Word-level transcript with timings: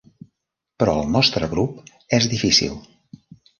Però 0.83 0.95
el 1.01 1.11
nostre 1.17 1.51
grup 1.53 1.93
és 2.21 2.31
difícil. 2.35 2.83